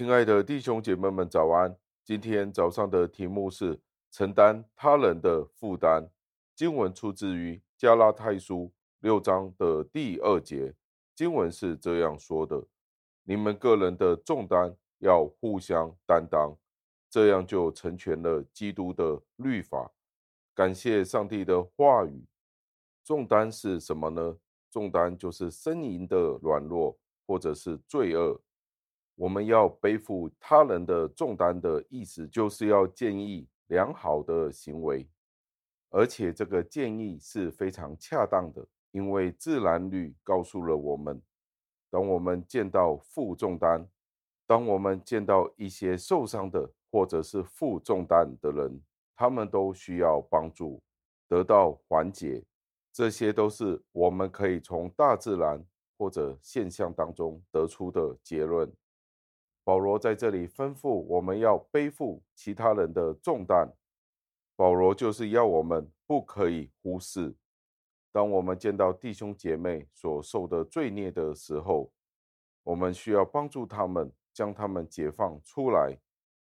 [0.00, 1.76] 亲爱的弟兄姐妹们，早安！
[2.02, 3.78] 今天早上的题目是
[4.10, 6.08] 承担他人的负担。
[6.56, 10.74] 经文出自于加拉太书六章的第二节，
[11.14, 12.64] 经文是这样说的
[13.24, 16.56] ：“你们个人的重担要互相担当，
[17.10, 19.92] 这样就成全了基督的律法。”
[20.56, 22.24] 感谢上帝的话语。
[23.04, 24.38] 重担是什么呢？
[24.70, 28.40] 重担就是呻吟的软弱，或者是罪恶。
[29.20, 35.06] 我们要背负他人的重担的意思，就是要建议良好的行为，
[35.90, 41.20] 而且这个建议是非常恰当的，因为自然律告诉了我们，
[41.90, 43.86] 当我们见到负重担，
[44.46, 48.80] 当我们见到一些受伤的或者是负重担的人，
[49.14, 50.80] 他们都需要帮助，
[51.28, 52.42] 得到缓解，
[52.90, 55.62] 这些都是我们可以从大自然
[55.98, 58.66] 或者现象当中得出的结论。
[59.70, 63.72] 保罗在这里吩咐我们要背负其他人的重担。
[64.56, 67.36] 保罗就是要我们不可以忽视，
[68.10, 71.92] 当我们见到弟兄姐妹所受的罪孽的时候，
[72.64, 75.96] 我们需要帮助他们，将他们解放出来。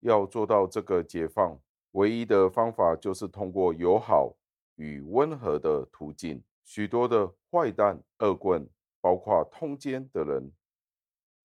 [0.00, 1.56] 要做到这个解放，
[1.92, 4.34] 唯一的方法就是通过友好
[4.74, 6.42] 与温和的途径。
[6.64, 8.68] 许多的坏蛋、恶棍，
[9.00, 10.50] 包括通奸的人、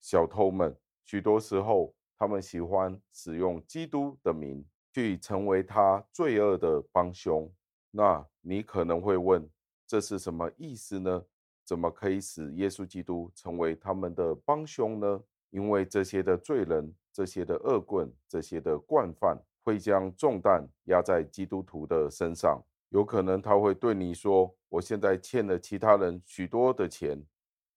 [0.02, 0.76] 小偷们。
[1.10, 7.52] 许多时候，他们喜欢使用基督的名去成为他罪恶的帮凶。
[7.90, 9.50] 那你可能会问，
[9.88, 11.26] 这是什么意思呢？
[11.66, 15.20] 怎么可以使耶稣基督成为他们的帮凶呢？
[15.50, 22.64] 因为这些的罪人、这些的恶棍、这些的惯犯会将重担压在基督徒的身上。
[22.90, 27.20] 有可能他会对你说：“我现在欠了其他人许多的钱。”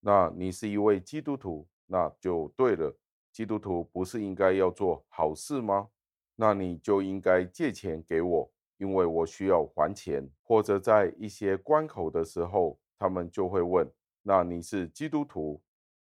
[0.04, 2.94] 那你是一位基督徒，那就对了。
[3.32, 5.88] 基督徒不是应该要做好事吗？
[6.36, 10.28] 那你就应该借钱给我，因为我需要还钱。
[10.42, 13.90] 或者在一些关口的时候，他们就会问：
[14.22, 15.62] 那你是基督徒？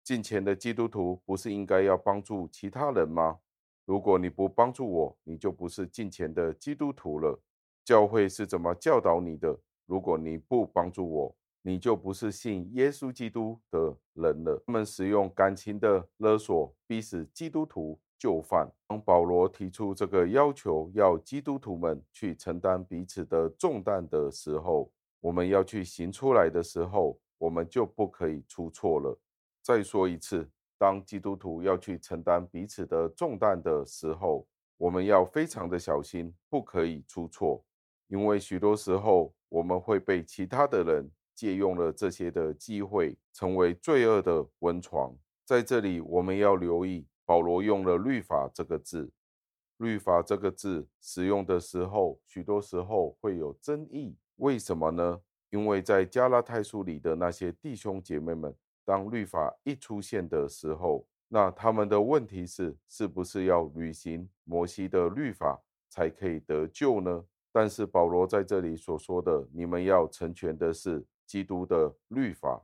[0.03, 3.39] 进钱的基督徒不是应该要帮助其他人吗？
[3.85, 7.39] 如果你不帮助我，你就不是进钱的基督徒了。
[7.85, 9.59] 教会是怎么教导你的？
[9.85, 11.35] 如果你不帮助我，
[11.65, 14.61] 你就不是信耶稣基督的人了。
[14.67, 18.69] 他们使用感情的勒索，逼使基督徒就范。
[18.85, 24.91] 当保罗提出这个要求，要基督徒们去承担彼此的重担的时候，
[25.21, 29.17] 我们要去行出来的时候，我们就不可以出错了。
[29.61, 34.45] 再说一次，当基督徒要去承担彼此的重担的时候，
[34.75, 37.63] 我们要非常的小心，不可以出错，
[38.09, 41.09] 因为许多时候我们会被其他的人。
[41.35, 45.15] 借用了这些的机会，成为罪恶的温床。
[45.45, 49.11] 在这里，我们要留意，保罗用了“律法”这个字。
[49.77, 54.15] “律法”这个字使用的时候，许多时候会有争议。
[54.37, 55.19] 为什么呢？
[55.49, 58.55] 因为在加拉太书里的那些弟兄姐妹们，
[58.85, 67.25] 当律法一出现的时候，那他们的问题是：是不是要履行摩西的律法才可以得救呢？
[67.51, 71.05] 但是保罗在这里所说的，你们要成全的是。
[71.33, 72.63] 基督的律法，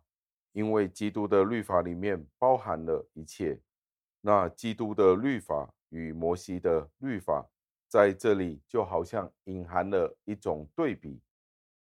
[0.52, 3.60] 因为基督的律法里面包含了一切。
[4.22, 7.50] 那基督的律法与摩西的律法
[7.88, 11.20] 在这里就好像隐含了一种对比。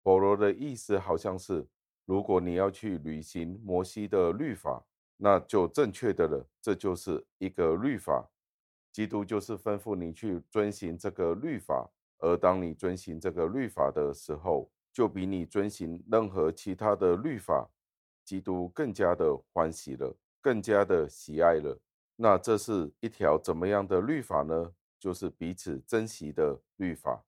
[0.01, 1.67] 保罗的意思好像是，
[2.05, 4.81] 如果你要去履行摩西的律法，
[5.17, 8.31] 那就正确的了，这就是一个律法。
[8.93, 17.70] 基督就是吩咐你去遵行这个律法，而当你遵行这个律法的时候，就比你遵行任何其他的律法，
[18.26, 20.11] 基督更加的欢喜了，
[20.41, 21.79] 更加的喜爱了。
[22.16, 24.73] 那这是一条怎么样的律法呢？
[24.97, 27.23] 就是彼此珍惜的律法。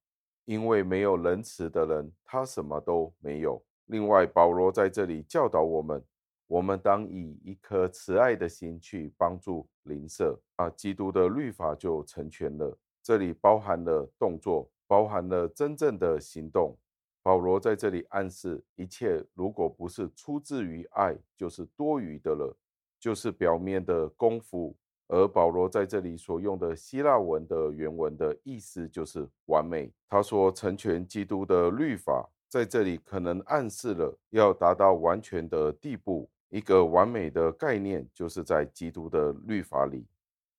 [0.45, 3.63] 因为没有仁慈的人，他什么都没有。
[3.85, 6.03] 另外，保罗在这里教导我们，
[6.47, 12.75] 我们当以一颗慈爱的心去帮助邻舍，啊，基督的律法就成全了。
[13.03, 16.75] 这里包含了动作，包含了真正的行动。
[17.21, 22.57] 保罗在这里暗示，一切如果不是出自于爱，就是多余的了，
[22.99, 24.75] 就是表面的功夫。
[25.07, 29.91] 而保罗在这里所用的希腊文的原文的意思就是完美。
[30.07, 36.29] 他说成全基督的律法，在这里可能暗示了要达到完全的地步。
[36.49, 40.05] 一个完美的概念就是在基督的律法里。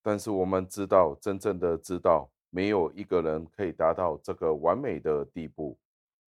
[0.03, 5.77] 但是我们知道，真正的知道，没有一个人可以达到这个完美的地步。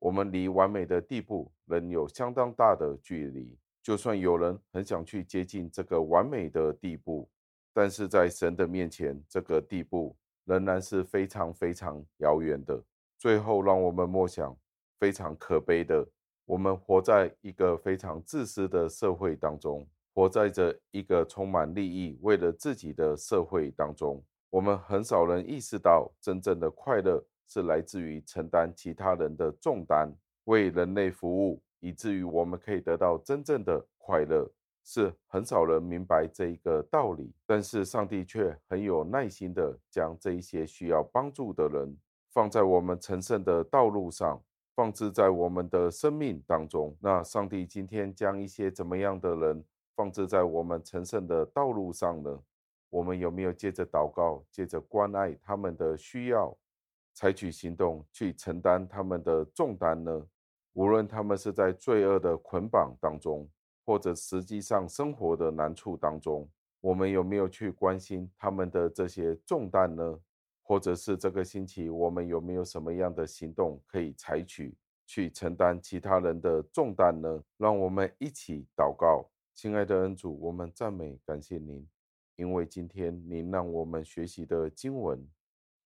[0.04, 3.58] 我们离完美的地步仍有相当大的距离。
[3.82, 7.30] 就算有人很想去接近这个完美的地步，
[7.74, 10.14] 但是在神的面前，这个地步
[10.44, 12.84] 仍然是非常非常遥远的。
[13.18, 14.54] 最后，让我们默想，
[15.00, 16.06] 非常可悲的，
[16.44, 24.22] 我们活在一个非常自私的社会当中，活在这一个充满利益、为了自己的社会当中。
[24.50, 30.12] 我们很少人意识到，真正的快乐是来自于承担其他人的重担，
[30.46, 34.50] 为人类服务，以至于我们可以得到真正的快乐。
[34.86, 41.98] 是很少人明白这一个道理，但是上帝却很有耐心的将这一些需要帮助的人
[42.34, 44.44] 放在我们成圣的道路上，
[44.76, 46.94] 放置在我们的生命当中。
[47.00, 49.64] 那上帝今天将一些怎么样的人
[49.96, 52.38] 放置在我们成圣的道路上呢？
[52.90, 56.54] 我们有没有借着祷告，借着关爱他们的需要，
[57.14, 60.28] 采取行动去承担他们的重担呢？
[60.74, 63.48] 无论他们是在罪恶的捆绑当中，
[63.86, 66.50] 或者实际上生活的难处当中，
[66.82, 70.20] 我们有没有去关心他们的这些重担呢？
[70.64, 74.74] 或者是这个星期，我们有没有什么样的行动可以采取，
[75.06, 77.44] 去承担其他人的重担呢？
[77.58, 81.86] 让我们一起祷告，亲爱的恩主，我们赞美感谢您。
[82.38, 85.24] 因为今天您让我们学习的经文，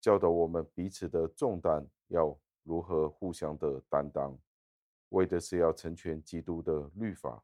[0.08, 2.34] 教导我们彼此的重担要
[2.64, 4.40] 如何互相的担当，
[5.10, 7.44] 为的是要成全基督的律法。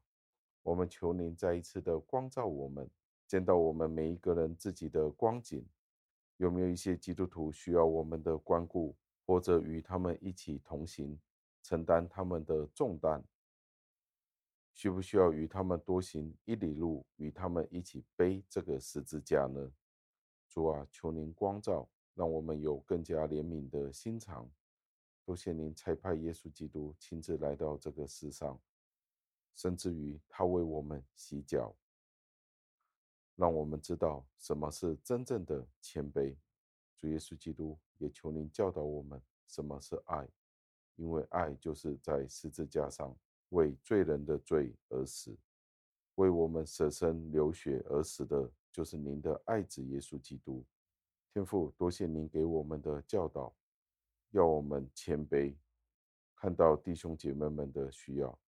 [0.62, 2.90] 我们求您再一次的光照我们，
[3.26, 5.62] 见到我们每一个人自己的光景，
[6.38, 8.96] 有没有一些基督徒需要我们的关顾，
[9.26, 11.20] 或者与他们一起同行，
[11.62, 13.22] 承担他们的重担。
[14.72, 19.70] 需不需要与他们多行一里路，与他们一起背这个十字架呢？
[20.48, 24.50] 主啊，求您光照，让我们有更加怜悯的心肠。
[25.24, 28.60] 多谢您差派耶稣基督亲自来到这个世上，
[29.54, 31.74] 甚至于他为我们洗脚，
[33.36, 36.36] 让我们知道什么是真正的谦卑。
[36.96, 40.28] 主耶稣基督，也求您教导我们什么是爱，
[40.96, 43.16] 因为爱就是在十字架上。
[43.50, 45.36] 为罪人的罪而死，
[46.16, 50.64] 为我们舍身流血而死的，就是您的爱子耶稣基督。
[51.34, 53.52] 天父，多谢您给我们的教导，
[54.30, 55.52] 要我们谦卑，
[56.36, 58.38] 看到弟兄姐妹们的需要。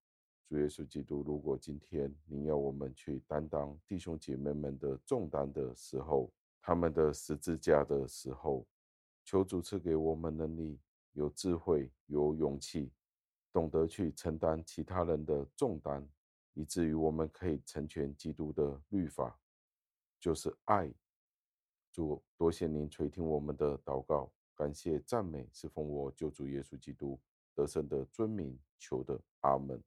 [0.49, 8.65] 主耶稣基督，如果今天您要我们去担当弟兄姐妹们的重担的时候，他们的十字架的时候，
[9.25, 10.79] 求主赐给我们能力，
[11.15, 12.93] 有智慧，有勇气。
[13.53, 16.09] 懂得去承担其他人的重担，
[16.55, 19.37] 以至于我们可以成全基督的律法，
[20.21, 20.89] 就是爱。
[21.97, 27.19] 主，多谢您垂听我们的祷告，感谢赞美是奉我救主耶稣基督
[27.55, 29.83] 得胜的尊名求的，阿门。